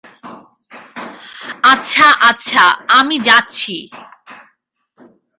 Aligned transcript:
আচ্ছা, 1.63 2.07
আচ্ছা, 2.29 2.63
আমি 2.89 3.15
যাচ্ছি। 3.19 3.75